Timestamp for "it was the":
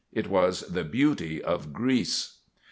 0.11-0.83